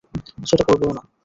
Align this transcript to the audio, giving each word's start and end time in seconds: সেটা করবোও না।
সেটা 0.45 0.63
করবোও 0.67 0.91
না। 0.93 1.01